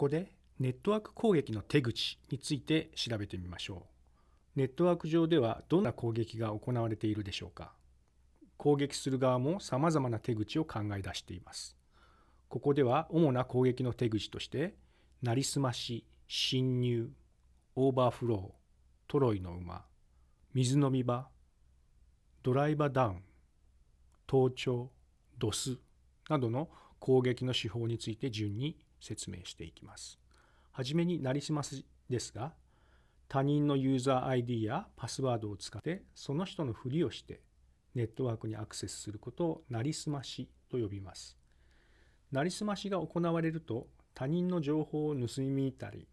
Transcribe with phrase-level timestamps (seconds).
[0.00, 3.86] こでネットワーク攻撃の手口について調べてみましょ
[4.56, 4.58] う。
[4.58, 7.74] ネットワーク上ではどんな攻撃が行われているでしょうか
[8.56, 11.76] 攻撃する側も様々な手口を考え出しています。
[12.48, 14.74] ここでは主な攻撃の手口として、
[15.22, 17.10] なりすまし、侵入、
[17.76, 18.50] オーバーフロー、
[19.06, 19.84] トロイの馬、
[20.54, 21.28] 水飲み場、
[22.42, 23.22] ドライバーダウン、
[24.26, 24.90] 盗聴、
[25.36, 25.76] ドス
[26.30, 30.18] などの攻撃の手法について順に説明していきます。
[30.72, 32.52] はじめになりすますですが、
[33.28, 37.40] 他人のユーザー ID やパスワードを使ってその人のふりをして
[37.94, 41.36] ネットワークにアクセスすることをなりすましと呼びます。
[42.32, 46.06] なりすましが行われると他人の情報を盗み見たり、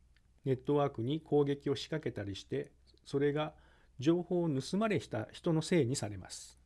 [0.45, 2.71] ネットワークに攻撃を仕掛けたりして、
[3.05, 3.53] それが
[3.99, 6.57] 情報を盗まれした人のせいにされます。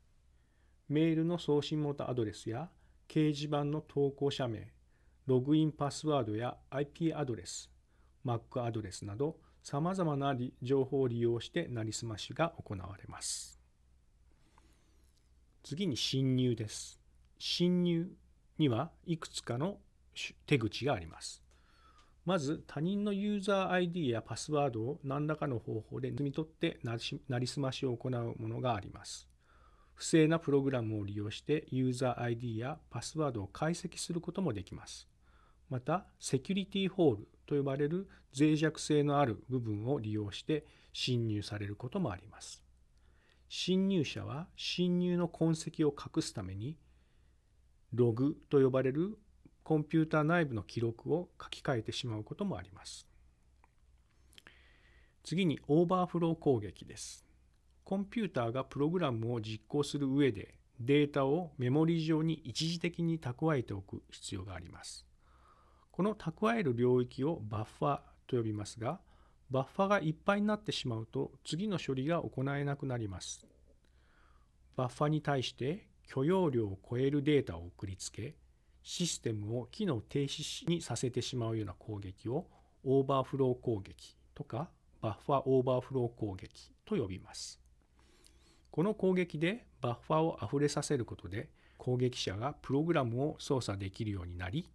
[0.90, 2.70] メールの送信元アドレスや
[3.08, 4.72] 掲示板の投稿者名、
[5.28, 7.70] ログインパスワードや IP アドレス、
[8.26, 13.60] Mac アドレスなど様々な情報を利用してなりすましが行われます。
[15.64, 17.00] 次に侵入です。
[17.38, 18.10] 侵入
[18.58, 19.78] にはいくつかの
[20.48, 21.44] 手口があります。
[22.26, 29.28] まず他人のユーザー ID やパスワードを何らかの方法で盗み取ってなりすましを行うものがあります。
[29.94, 35.11] 不正なプログラムを利用してユーザー ID やパスワードを解析することもできます。
[35.72, 42.62] また、セキュリティホールと呼ばれる脆弱性のある部分を利用して侵入されることもあります。
[43.48, 46.78] 侵入者は侵入の痕跡を隠すために
[47.94, 49.18] ログと呼ばれる
[49.64, 53.08] コンピューター内部の記録を書き換えてしまうこともあります。
[55.24, 57.26] 次にオーバーフロー攻撃です。
[57.86, 65.06] コンピューターがプログラムを実行する上でデータをメモリ上に一時的に蓄えておく必要があります。
[66.02, 69.00] この蓄える領域をバッファと呼びますが、
[69.52, 73.46] バッファがいっぱいになってしまうと次の処理が行えなくなります。
[74.76, 78.34] バッファに対して許容量を超えるデータを送りつけ、
[78.82, 82.48] システムを機能停止にさせてしまうような攻撃を
[82.84, 87.60] オーバーフロー攻撃とかバッファオーバーフロー攻撃と呼びます。
[88.72, 94.68] この攻撃でバッファを溢れさせることで攻撃者がプログラムを操作できるようになり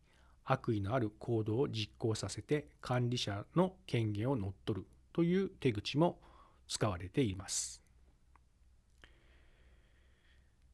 [0.46, 6.18] 悪意のある行動を実行させて管理者の権限を乗っ取るという手口も
[6.68, 7.82] 使われています。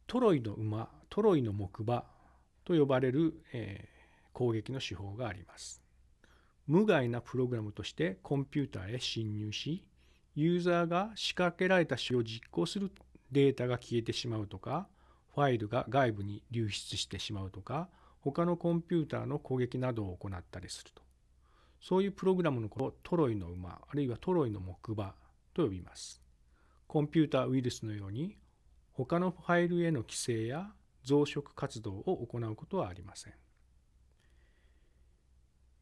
[0.06, 2.04] トロイの馬、トロイの木馬
[2.64, 5.82] と呼ばれる、えー、攻撃の手法があります。
[6.66, 9.84] 無害なプログラムとしてコンピューターへ侵入し、
[10.34, 12.90] ユーザーが仕掛けられた仕を実行する
[13.30, 14.86] データが消えてしまうとか、
[15.34, 17.88] ファイルが外部に流出してしまうとか、
[18.22, 21.02] 他のコンピューターの攻撃などを行ったりすると。
[21.80, 25.14] そういうプログラムのことをトロイの馬、あるいはトロイの木馬
[25.52, 26.22] と呼びます。
[26.86, 28.38] コンピューターウイルスのように、
[28.92, 30.70] 他のファイルへの規制や
[31.02, 33.34] 増殖活動を行うことはありません。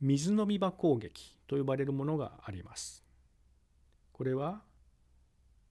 [0.01, 3.05] 水飲み場攻撃と呼ばれるものがあります。
[4.13, 4.63] これは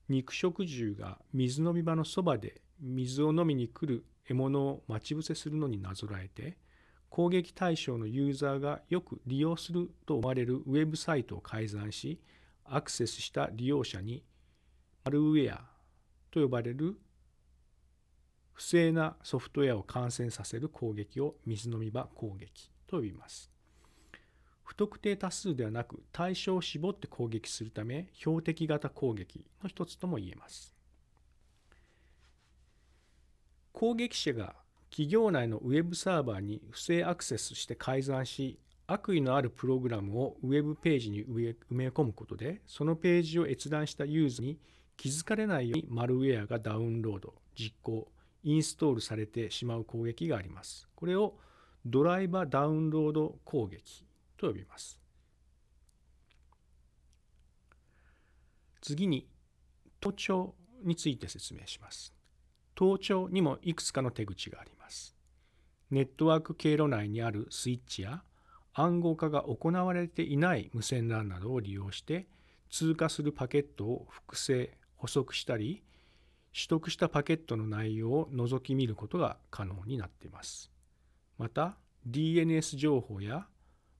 [0.07, 6.57] 肉食獣が水飲み場のそばで水を飲みに来る獲物を待ち伏せするのになぞらえて
[7.09, 12.21] 攻撃対象のユーザーがよく利用すると思われるウェブサイトを改ざんし
[12.63, 14.23] アクセスした利用者に
[15.03, 15.63] マルウェア
[16.29, 16.99] と呼ばれる
[18.53, 23.49] 不正なソフトウェアを感染させる攻撃を水飲み場攻撃と呼びます。
[24.63, 30.78] 不特定多数ではなく対象を絞って攻撃するため標的型攻撃の一つとも言えます。
[33.79, 34.55] 攻撃者が
[34.89, 44.59] 企業内のウェブサーバーに不正アクセスして改ざんし悪意のあるプログラムをウェブページに埋め込むことでそのページを閲覧したユーザーに
[44.97, 48.11] 気づかれないようにマルウェアがダウンロード実行
[48.43, 50.89] インストールされてしまう攻撃があります。
[50.93, 51.35] これを
[51.85, 54.99] ドライバーダウンロード攻撃と呼びます。
[58.81, 59.25] 次に、
[60.01, 60.53] 盗聴
[60.83, 62.18] について説明します。
[62.79, 65.13] 盗聴にもいくつかの手口があります。
[65.91, 68.23] ネットワーク経路内にあるスイッチや
[68.73, 72.29] 暗号化が行われていない無線 LAN などを利用して
[72.71, 75.83] 通過するパケットを複製、補足したり、
[76.53, 80.71] 取得したパケットの内容を覗き見ることが可能になっています。
[81.37, 81.75] また、
[82.09, 83.45] DNS 情報や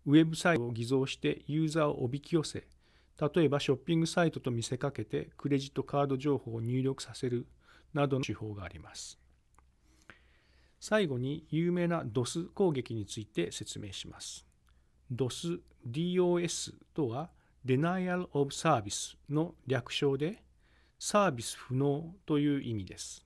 [0.06, 2.66] ウェブサイトを偽造してユーザーをおびき寄せ、
[3.20, 7.46] 例えばショッピングサイトと見せかけてクレジットカード情報を入力させる
[7.94, 9.20] などの手法があります。
[10.80, 14.46] 最後に有名な DOS 攻撃について説明します。
[15.12, 17.30] DOS、DOS とは
[17.66, 20.42] Denial of Service の略称で
[20.98, 23.26] サービス不能という意味です。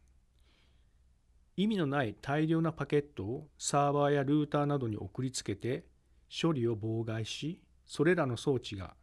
[1.56, 5.86] 意味のない大量なパケットをサーバーやルーターなどに送りつけて
[6.42, 8.96] 処理を妨害し、それらの装置が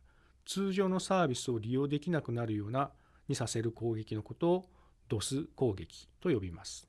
[0.44, 2.90] 通常のサービスを利用できなくなるような
[3.28, 4.64] にさせる攻撃のことを
[5.10, 6.88] DOS 攻撃と呼びます。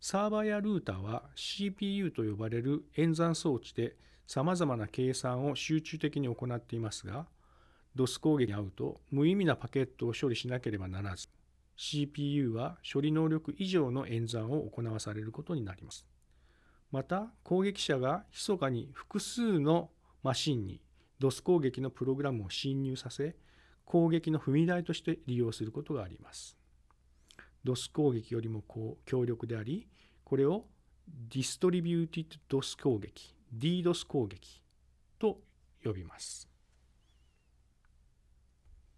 [0.00, 3.96] サーバーやルーターは CPU と呼ばれる演算装置で
[4.26, 7.26] さまざまな計算を集中的に行っていますが、
[7.96, 11.28] DOS 攻撃に遭うと無意味なパケットを処理しなければならず、
[11.76, 16.06] CPU は処理能力以上の演算を行わされることになります。
[16.92, 19.90] また攻撃者が密かに複数の
[20.22, 20.80] マシンに
[21.20, 23.34] DOS 攻撃のプログラムを侵入させ
[23.84, 26.56] 攻撃の踏み台として利用することがあります。
[27.66, 29.86] DoS 攻撃よりもこう強力であり
[30.24, 30.64] これを
[31.28, 34.62] Distributed DoS 攻撃 DDoS 攻撃
[35.18, 35.40] と
[35.84, 36.55] 呼びます。